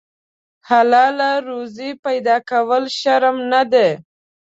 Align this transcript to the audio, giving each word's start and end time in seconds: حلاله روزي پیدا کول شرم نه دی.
حلاله 0.69 1.31
روزي 1.47 1.89
پیدا 2.05 2.37
کول 2.49 2.83
شرم 2.99 3.37
نه 3.51 3.61
دی. 3.71 3.89